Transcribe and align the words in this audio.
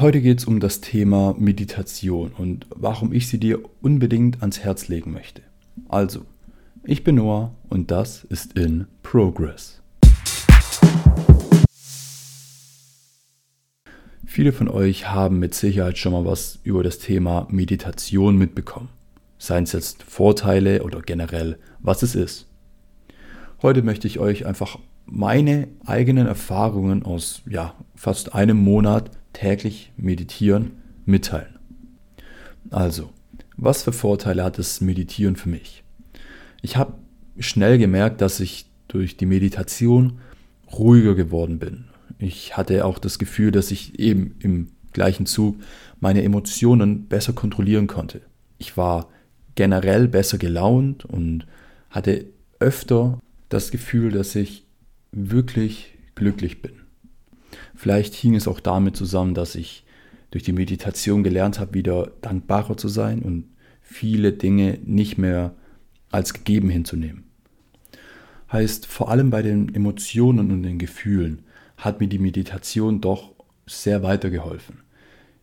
Heute 0.00 0.20
geht 0.20 0.38
es 0.38 0.44
um 0.44 0.60
das 0.60 0.80
Thema 0.80 1.34
Meditation 1.36 2.30
und 2.30 2.68
warum 2.70 3.12
ich 3.12 3.26
sie 3.26 3.40
dir 3.40 3.58
unbedingt 3.82 4.42
ans 4.42 4.60
Herz 4.60 4.86
legen 4.86 5.10
möchte. 5.10 5.42
Also, 5.88 6.24
ich 6.84 7.02
bin 7.02 7.16
Noah 7.16 7.52
und 7.68 7.90
das 7.90 8.22
ist 8.22 8.56
in 8.56 8.86
Progress. 9.02 9.82
Viele 14.24 14.52
von 14.52 14.68
euch 14.68 15.08
haben 15.08 15.40
mit 15.40 15.54
Sicherheit 15.54 15.98
schon 15.98 16.12
mal 16.12 16.24
was 16.24 16.60
über 16.62 16.84
das 16.84 17.00
Thema 17.00 17.48
Meditation 17.50 18.38
mitbekommen. 18.38 18.90
Seien 19.36 19.64
es 19.64 19.72
jetzt 19.72 20.04
Vorteile 20.04 20.84
oder 20.84 21.02
generell, 21.02 21.58
was 21.80 22.04
es 22.04 22.14
ist. 22.14 22.46
Heute 23.62 23.82
möchte 23.82 24.06
ich 24.06 24.20
euch 24.20 24.46
einfach 24.46 24.78
meine 25.10 25.68
eigenen 25.86 26.26
Erfahrungen 26.26 27.02
aus 27.02 27.42
ja, 27.48 27.74
fast 27.94 28.34
einem 28.34 28.58
Monat 28.58 29.10
täglich 29.32 29.92
meditieren 29.96 30.72
mitteilen. 31.06 31.58
Also, 32.70 33.10
was 33.56 33.82
für 33.82 33.92
Vorteile 33.92 34.44
hat 34.44 34.58
das 34.58 34.80
Meditieren 34.80 35.36
für 35.36 35.48
mich? 35.48 35.82
Ich 36.62 36.76
habe 36.76 36.94
schnell 37.38 37.78
gemerkt, 37.78 38.20
dass 38.20 38.40
ich 38.40 38.66
durch 38.88 39.16
die 39.16 39.26
Meditation 39.26 40.18
ruhiger 40.72 41.14
geworden 41.14 41.58
bin. 41.58 41.84
Ich 42.18 42.56
hatte 42.56 42.84
auch 42.84 42.98
das 42.98 43.18
Gefühl, 43.18 43.50
dass 43.50 43.70
ich 43.70 43.98
eben 43.98 44.36
im 44.40 44.68
gleichen 44.92 45.26
Zug 45.26 45.56
meine 46.00 46.22
Emotionen 46.22 47.06
besser 47.06 47.32
kontrollieren 47.32 47.86
konnte. 47.86 48.20
Ich 48.58 48.76
war 48.76 49.08
generell 49.54 50.08
besser 50.08 50.38
gelaunt 50.38 51.04
und 51.04 51.46
hatte 51.90 52.26
öfter 52.60 53.18
das 53.48 53.70
Gefühl, 53.70 54.12
dass 54.12 54.34
ich 54.34 54.67
wirklich 55.12 55.94
glücklich 56.14 56.62
bin. 56.62 56.72
Vielleicht 57.74 58.14
hing 58.14 58.34
es 58.34 58.48
auch 58.48 58.60
damit 58.60 58.96
zusammen, 58.96 59.34
dass 59.34 59.54
ich 59.54 59.84
durch 60.30 60.44
die 60.44 60.52
Meditation 60.52 61.22
gelernt 61.22 61.58
habe, 61.58 61.74
wieder 61.74 62.12
dankbarer 62.20 62.76
zu 62.76 62.88
sein 62.88 63.22
und 63.22 63.44
viele 63.80 64.32
Dinge 64.32 64.78
nicht 64.84 65.16
mehr 65.16 65.54
als 66.10 66.34
gegeben 66.34 66.68
hinzunehmen. 66.68 67.24
Heißt, 68.52 68.86
vor 68.86 69.10
allem 69.10 69.30
bei 69.30 69.42
den 69.42 69.74
Emotionen 69.74 70.50
und 70.50 70.62
den 70.62 70.78
Gefühlen 70.78 71.42
hat 71.76 72.00
mir 72.00 72.08
die 72.08 72.18
Meditation 72.18 73.00
doch 73.00 73.32
sehr 73.66 74.02
weitergeholfen. 74.02 74.80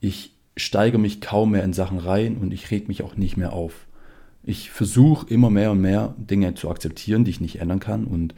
Ich 0.00 0.34
steige 0.56 0.98
mich 0.98 1.20
kaum 1.20 1.52
mehr 1.52 1.64
in 1.64 1.72
Sachen 1.72 1.98
rein 1.98 2.36
und 2.36 2.52
ich 2.52 2.70
reg 2.70 2.88
mich 2.88 3.02
auch 3.02 3.16
nicht 3.16 3.36
mehr 3.36 3.52
auf. 3.52 3.86
Ich 4.42 4.70
versuche 4.70 5.32
immer 5.32 5.50
mehr 5.50 5.72
und 5.72 5.80
mehr 5.80 6.14
Dinge 6.18 6.54
zu 6.54 6.70
akzeptieren, 6.70 7.24
die 7.24 7.30
ich 7.30 7.40
nicht 7.40 7.60
ändern 7.60 7.80
kann 7.80 8.04
und 8.04 8.34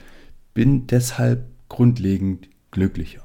bin 0.55 0.87
deshalb 0.87 1.47
grundlegend 1.69 2.49
glücklicher. 2.71 3.23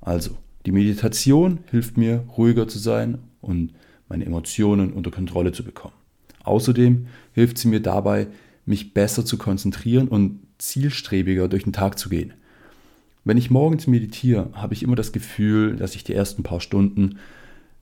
Also, 0.00 0.36
die 0.66 0.72
Meditation 0.72 1.60
hilft 1.70 1.96
mir, 1.96 2.24
ruhiger 2.36 2.68
zu 2.68 2.78
sein 2.78 3.18
und 3.40 3.72
meine 4.08 4.24
Emotionen 4.24 4.92
unter 4.92 5.10
Kontrolle 5.10 5.52
zu 5.52 5.64
bekommen. 5.64 5.94
Außerdem 6.44 7.08
hilft 7.32 7.58
sie 7.58 7.68
mir 7.68 7.80
dabei, 7.80 8.28
mich 8.64 8.94
besser 8.94 9.24
zu 9.24 9.38
konzentrieren 9.38 10.08
und 10.08 10.40
zielstrebiger 10.58 11.48
durch 11.48 11.64
den 11.64 11.72
Tag 11.72 11.98
zu 11.98 12.08
gehen. 12.08 12.34
Wenn 13.24 13.36
ich 13.36 13.50
morgens 13.50 13.86
meditiere, 13.86 14.50
habe 14.52 14.74
ich 14.74 14.82
immer 14.82 14.96
das 14.96 15.12
Gefühl, 15.12 15.76
dass 15.76 15.96
ich 15.96 16.04
die 16.04 16.14
ersten 16.14 16.44
paar 16.44 16.60
Stunden 16.60 17.18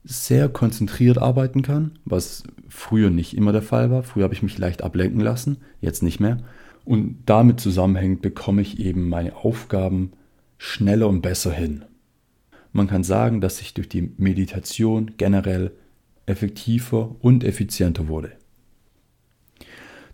sehr 0.03 0.49
konzentriert 0.49 1.17
arbeiten 1.17 1.61
kann, 1.61 1.91
was 2.05 2.43
früher 2.67 3.09
nicht 3.09 3.35
immer 3.35 3.51
der 3.51 3.61
Fall 3.61 3.89
war. 3.91 4.03
Früher 4.03 4.23
habe 4.23 4.33
ich 4.33 4.43
mich 4.43 4.57
leicht 4.57 4.83
ablenken 4.83 5.19
lassen, 5.19 5.57
jetzt 5.81 6.03
nicht 6.03 6.19
mehr. 6.19 6.37
Und 6.85 7.23
damit 7.25 7.59
zusammenhängt 7.59 8.21
bekomme 8.21 8.61
ich 8.61 8.79
eben 8.79 9.09
meine 9.09 9.35
Aufgaben 9.35 10.13
schneller 10.57 11.09
und 11.09 11.21
besser 11.21 11.51
hin. 11.51 11.83
Man 12.71 12.87
kann 12.87 13.03
sagen, 13.03 13.41
dass 13.41 13.59
ich 13.61 13.73
durch 13.73 13.89
die 13.89 14.11
Meditation 14.17 15.11
generell 15.17 15.71
effektiver 16.25 17.15
und 17.21 17.43
effizienter 17.43 18.07
wurde. 18.07 18.31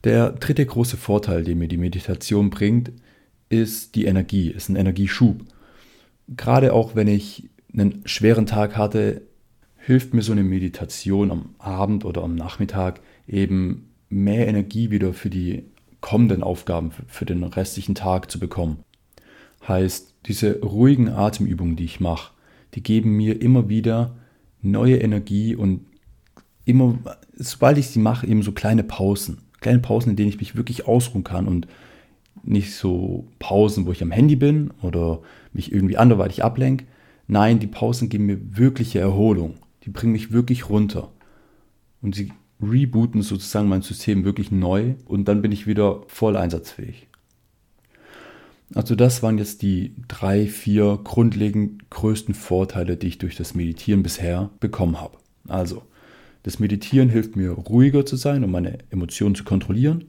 Der 0.03 0.31
dritte 0.31 0.65
große 0.65 0.97
Vorteil, 0.97 1.43
den 1.43 1.59
mir 1.59 1.67
die 1.67 1.77
Meditation 1.77 2.49
bringt, 2.49 2.91
ist 3.49 3.95
die 3.95 4.05
Energie, 4.05 4.49
ist 4.49 4.69
ein 4.69 4.75
Energieschub. 4.75 5.43
Gerade 6.35 6.73
auch 6.73 6.95
wenn 6.95 7.07
ich 7.07 7.49
einen 7.73 8.01
schweren 8.05 8.45
Tag 8.45 8.77
hatte, 8.77 9.21
hilft 9.75 10.13
mir 10.13 10.21
so 10.21 10.31
eine 10.31 10.43
Meditation 10.43 11.31
am 11.31 11.55
Abend 11.57 12.05
oder 12.05 12.23
am 12.23 12.35
Nachmittag 12.35 13.01
eben 13.27 13.89
mehr 14.09 14.47
Energie 14.47 14.91
wieder 14.91 15.13
für 15.13 15.29
die 15.29 15.63
kommenden 16.01 16.43
Aufgaben, 16.43 16.91
für 17.07 17.25
den 17.25 17.43
restlichen 17.43 17.95
Tag 17.95 18.29
zu 18.31 18.39
bekommen. 18.39 18.83
Heißt, 19.67 20.15
diese 20.25 20.61
ruhigen 20.61 21.09
Atemübungen, 21.09 21.75
die 21.75 21.85
ich 21.85 21.99
mache, 21.99 22.33
die 22.73 22.83
geben 22.83 23.15
mir 23.15 23.41
immer 23.41 23.69
wieder 23.69 24.15
neue 24.61 24.97
Energie 24.97 25.55
und 25.55 25.85
immer, 26.65 26.97
sobald 27.35 27.77
ich 27.77 27.87
sie 27.87 27.99
mache, 27.99 28.27
eben 28.27 28.43
so 28.43 28.51
kleine 28.51 28.83
Pausen. 28.83 29.39
Kleine 29.59 29.79
Pausen, 29.79 30.11
in 30.11 30.15
denen 30.15 30.29
ich 30.29 30.39
mich 30.39 30.55
wirklich 30.55 30.87
ausruhen 30.87 31.23
kann 31.23 31.47
und 31.47 31.67
nicht 32.43 32.73
so 32.75 33.27
Pausen, 33.39 33.85
wo 33.85 33.91
ich 33.91 34.01
am 34.01 34.11
Handy 34.11 34.35
bin 34.35 34.71
oder 34.81 35.21
mich 35.53 35.71
irgendwie 35.71 35.97
anderweitig 35.97 36.43
ablenke. 36.43 36.85
Nein, 37.27 37.59
die 37.59 37.67
Pausen 37.67 38.09
geben 38.09 38.25
mir 38.25 38.57
wirkliche 38.57 38.99
Erholung. 38.99 39.55
Die 39.83 39.89
bringen 39.89 40.13
mich 40.13 40.31
wirklich 40.31 40.69
runter. 40.69 41.11
Und 42.01 42.15
sie 42.15 42.31
rebooten 42.61 43.21
sozusagen 43.21 43.69
mein 43.69 43.81
System 43.81 44.23
wirklich 44.23 44.51
neu 44.51 44.95
und 45.05 45.25
dann 45.25 45.41
bin 45.41 45.51
ich 45.51 45.67
wieder 45.67 46.03
voll 46.07 46.37
einsatzfähig. 46.37 47.07
Also 48.73 48.95
das 48.95 49.21
waren 49.21 49.37
jetzt 49.37 49.61
die 49.61 49.95
drei, 50.07 50.47
vier 50.47 50.99
grundlegend 51.03 51.89
größten 51.89 52.33
Vorteile, 52.33 52.95
die 52.95 53.07
ich 53.07 53.17
durch 53.17 53.35
das 53.35 53.53
Meditieren 53.53 54.03
bisher 54.03 54.49
bekommen 54.59 55.01
habe. 55.01 55.17
Also, 55.47 55.83
das 56.43 56.59
Meditieren 56.59 57.09
hilft 57.09 57.35
mir 57.35 57.51
ruhiger 57.51 58.05
zu 58.05 58.15
sein 58.15 58.43
und 58.43 58.51
meine 58.51 58.79
Emotionen 58.89 59.35
zu 59.35 59.43
kontrollieren 59.43 60.05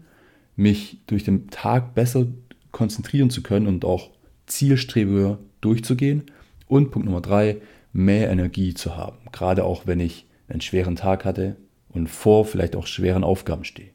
mich 0.57 0.99
durch 1.07 1.25
den 1.25 1.49
Tag 1.49 1.95
besser 1.95 2.27
konzentrieren 2.71 3.31
zu 3.31 3.43
können 3.43 3.67
und 3.67 3.84
auch 3.84 4.11
zielstrebiger 4.47 5.39
durchzugehen. 5.61 6.25
Und 6.67 6.91
Punkt 6.91 7.07
Nummer 7.07 7.21
drei, 7.21 7.59
mehr 7.93 8.31
Energie 8.31 8.75
zu 8.75 8.97
haben. 8.97 9.19
Gerade 9.33 9.65
auch 9.65 9.87
wenn 9.87 10.01
ich 10.01 10.27
einen 10.49 10.61
schweren 10.61 10.97
Tag 10.97 11.25
hatte 11.25 11.57
und 11.92 12.08
vor 12.08 12.44
vielleicht 12.44 12.76
auch 12.76 12.86
schweren 12.86 13.25
Aufgaben 13.25 13.64
stehe. 13.64 13.91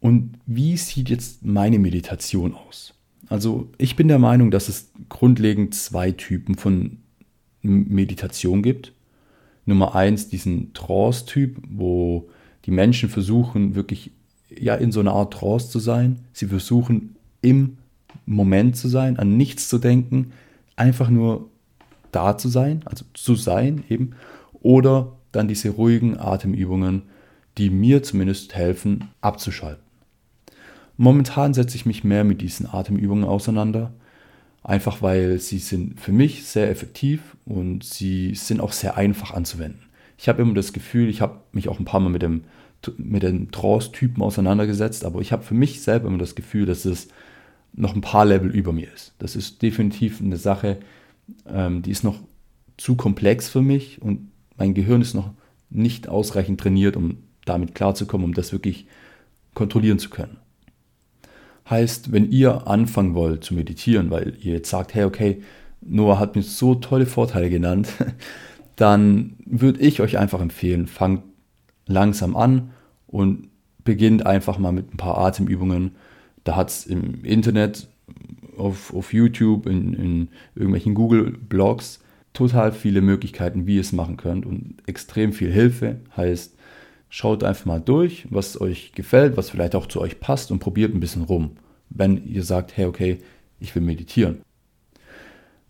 Und 0.00 0.38
wie 0.46 0.76
sieht 0.76 1.08
jetzt 1.08 1.44
meine 1.44 1.78
Meditation 1.78 2.54
aus? 2.54 2.94
Also 3.28 3.70
ich 3.78 3.96
bin 3.96 4.08
der 4.08 4.18
Meinung, 4.18 4.50
dass 4.50 4.68
es 4.68 4.92
grundlegend 5.08 5.74
zwei 5.74 6.12
Typen 6.12 6.56
von 6.56 6.98
Meditation 7.62 8.62
gibt. 8.62 8.92
Nummer 9.64 9.94
eins, 9.94 10.28
diesen 10.28 10.74
Trance-Typ, 10.74 11.56
wo 11.70 12.28
die 12.66 12.70
Menschen 12.70 13.08
versuchen, 13.08 13.74
wirklich 13.74 14.10
ja 14.50 14.74
in 14.74 14.92
so 14.92 15.00
einer 15.00 15.14
Art 15.14 15.32
Trance 15.32 15.70
zu 15.70 15.78
sein. 15.78 16.20
Sie 16.32 16.46
versuchen 16.46 17.16
im 17.40 17.78
Moment 18.26 18.76
zu 18.76 18.88
sein, 18.88 19.18
an 19.18 19.36
nichts 19.36 19.68
zu 19.68 19.78
denken, 19.78 20.32
einfach 20.76 21.08
nur 21.08 21.48
da 22.12 22.36
zu 22.38 22.48
sein, 22.48 22.82
also 22.84 23.04
zu 23.14 23.34
sein 23.34 23.84
eben. 23.88 24.12
Oder 24.60 25.16
dann 25.36 25.48
diese 25.48 25.70
ruhigen 25.70 26.18
Atemübungen, 26.18 27.02
die 27.58 27.70
mir 27.70 28.02
zumindest 28.02 28.54
helfen, 28.54 29.08
abzuschalten. 29.20 29.82
Momentan 30.96 31.54
setze 31.54 31.76
ich 31.76 31.86
mich 31.86 32.04
mehr 32.04 32.24
mit 32.24 32.40
diesen 32.40 32.66
Atemübungen 32.66 33.24
auseinander, 33.24 33.92
einfach 34.62 35.02
weil 35.02 35.38
sie 35.38 35.58
sind 35.58 36.00
für 36.00 36.12
mich 36.12 36.44
sehr 36.44 36.70
effektiv 36.70 37.36
und 37.44 37.84
sie 37.84 38.34
sind 38.34 38.60
auch 38.60 38.72
sehr 38.72 38.96
einfach 38.96 39.32
anzuwenden. 39.32 39.82
Ich 40.16 40.28
habe 40.28 40.42
immer 40.42 40.54
das 40.54 40.72
Gefühl, 40.72 41.08
ich 41.08 41.20
habe 41.20 41.40
mich 41.52 41.68
auch 41.68 41.78
ein 41.78 41.84
paar 41.84 42.00
Mal 42.00 42.10
mit 42.10 42.22
dem 42.22 42.44
mit 42.98 43.22
den 43.22 43.50
Trance-Typen 43.50 44.22
auseinandergesetzt, 44.22 45.06
aber 45.06 45.20
ich 45.20 45.32
habe 45.32 45.42
für 45.42 45.54
mich 45.54 45.80
selber 45.80 46.08
immer 46.08 46.18
das 46.18 46.34
Gefühl, 46.34 46.66
dass 46.66 46.84
es 46.84 47.08
noch 47.72 47.94
ein 47.94 48.02
paar 48.02 48.24
Level 48.24 48.50
über 48.50 48.72
mir 48.72 48.92
ist. 48.92 49.14
Das 49.18 49.36
ist 49.36 49.62
definitiv 49.62 50.20
eine 50.20 50.36
Sache, 50.36 50.78
ähm, 51.48 51.82
die 51.82 51.90
ist 51.90 52.04
noch 52.04 52.20
zu 52.76 52.96
komplex 52.96 53.48
für 53.48 53.62
mich 53.62 54.02
und 54.02 54.30
mein 54.56 54.74
Gehirn 54.74 55.00
ist 55.00 55.14
noch 55.14 55.30
nicht 55.70 56.08
ausreichend 56.08 56.60
trainiert, 56.60 56.96
um 56.96 57.18
damit 57.44 57.74
klarzukommen, 57.74 58.24
um 58.24 58.34
das 58.34 58.52
wirklich 58.52 58.86
kontrollieren 59.54 59.98
zu 59.98 60.10
können. 60.10 60.38
Heißt, 61.68 62.12
wenn 62.12 62.30
ihr 62.30 62.66
anfangen 62.66 63.14
wollt 63.14 63.44
zu 63.44 63.54
meditieren, 63.54 64.10
weil 64.10 64.36
ihr 64.40 64.54
jetzt 64.54 64.70
sagt, 64.70 64.94
hey, 64.94 65.04
okay, 65.04 65.42
Noah 65.80 66.18
hat 66.18 66.36
mir 66.36 66.42
so 66.42 66.74
tolle 66.74 67.06
Vorteile 67.06 67.50
genannt, 67.50 67.88
dann 68.76 69.36
würde 69.44 69.80
ich 69.80 70.00
euch 70.00 70.18
einfach 70.18 70.40
empfehlen, 70.40 70.86
fangt 70.86 71.22
langsam 71.86 72.36
an 72.36 72.70
und 73.06 73.48
beginnt 73.84 74.26
einfach 74.26 74.58
mal 74.58 74.72
mit 74.72 74.92
ein 74.92 74.96
paar 74.96 75.18
Atemübungen. 75.18 75.92
Da 76.42 76.56
hat 76.56 76.70
es 76.70 76.86
im 76.86 77.24
Internet, 77.24 77.88
auf, 78.56 78.94
auf 78.94 79.12
YouTube, 79.12 79.66
in, 79.66 79.94
in 79.94 80.28
irgendwelchen 80.54 80.94
Google-Blogs 80.94 82.00
total 82.34 82.72
viele 82.72 83.00
Möglichkeiten, 83.00 83.66
wie 83.66 83.76
ihr 83.76 83.80
es 83.80 83.92
machen 83.92 84.18
könnt 84.18 84.44
und 84.44 84.76
extrem 84.86 85.32
viel 85.32 85.50
Hilfe. 85.50 86.00
Heißt, 86.16 86.54
schaut 87.08 87.42
einfach 87.42 87.64
mal 87.64 87.80
durch, 87.80 88.26
was 88.28 88.60
euch 88.60 88.92
gefällt, 88.92 89.36
was 89.38 89.50
vielleicht 89.50 89.74
auch 89.74 89.86
zu 89.86 90.00
euch 90.00 90.20
passt 90.20 90.50
und 90.50 90.58
probiert 90.58 90.92
ein 90.92 91.00
bisschen 91.00 91.22
rum, 91.22 91.52
wenn 91.88 92.22
ihr 92.26 92.42
sagt, 92.42 92.76
hey, 92.76 92.84
okay, 92.86 93.18
ich 93.60 93.74
will 93.74 93.82
meditieren. 93.82 94.42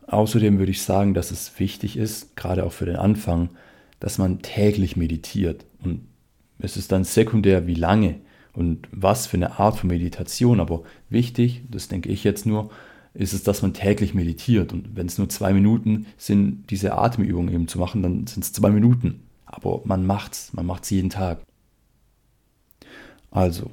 Außerdem 0.06 0.58
würde 0.58 0.72
ich 0.72 0.82
sagen, 0.82 1.14
dass 1.14 1.30
es 1.30 1.58
wichtig 1.58 1.96
ist, 1.96 2.36
gerade 2.36 2.64
auch 2.64 2.72
für 2.72 2.86
den 2.86 2.96
Anfang, 2.96 3.50
dass 4.00 4.18
man 4.18 4.40
täglich 4.40 4.96
meditiert. 4.96 5.64
Und 5.82 6.06
es 6.58 6.76
ist 6.76 6.92
dann 6.92 7.04
sekundär, 7.04 7.66
wie 7.66 7.74
lange 7.74 8.16
und 8.52 8.88
was 8.90 9.26
für 9.26 9.36
eine 9.36 9.58
Art 9.58 9.78
von 9.78 9.88
Meditation. 9.88 10.60
Aber 10.60 10.82
wichtig, 11.08 11.62
das 11.70 11.88
denke 11.88 12.10
ich 12.10 12.24
jetzt 12.24 12.46
nur, 12.46 12.70
ist 13.14 13.32
es, 13.32 13.44
dass 13.44 13.62
man 13.62 13.74
täglich 13.74 14.12
meditiert. 14.12 14.72
Und 14.72 14.96
wenn 14.96 15.06
es 15.06 15.18
nur 15.18 15.28
zwei 15.28 15.52
Minuten 15.52 16.06
sind, 16.18 16.70
diese 16.70 16.94
Atemübung 16.94 17.48
eben 17.50 17.68
zu 17.68 17.78
machen, 17.78 18.02
dann 18.02 18.26
sind 18.26 18.44
es 18.44 18.52
zwei 18.52 18.70
Minuten. 18.70 19.20
Aber 19.46 19.80
man 19.84 20.04
macht's, 20.04 20.52
man 20.52 20.66
macht's 20.66 20.90
jeden 20.90 21.10
Tag. 21.10 21.40
Also, 23.30 23.70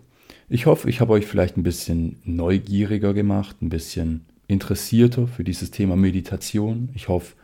ich 0.47 0.65
hoffe, 0.65 0.89
ich 0.89 1.01
habe 1.01 1.13
euch 1.13 1.25
vielleicht 1.25 1.57
ein 1.57 1.63
bisschen 1.63 2.17
neugieriger 2.23 3.13
gemacht, 3.13 3.61
ein 3.61 3.69
bisschen 3.69 4.25
interessierter 4.47 5.27
für 5.27 5.43
dieses 5.43 5.71
Thema 5.71 5.95
Meditation. 5.95 6.89
Ich 6.93 7.07
hoffe, 7.07 7.35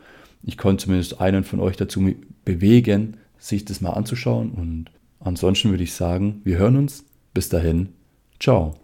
ich 0.42 0.56
konnte 0.56 0.84
zumindest 0.84 1.20
einen 1.20 1.42
von 1.42 1.58
euch 1.60 1.76
dazu 1.76 2.14
bewegen, 2.44 3.16
sich 3.38 3.64
das 3.64 3.80
mal 3.80 3.92
anzuschauen. 3.92 4.50
Und 4.50 4.90
ansonsten 5.20 5.70
würde 5.70 5.84
ich 5.84 5.94
sagen, 5.94 6.40
wir 6.44 6.58
hören 6.58 6.76
uns. 6.76 7.04
Bis 7.34 7.48
dahin, 7.48 7.90
ciao. 8.38 8.78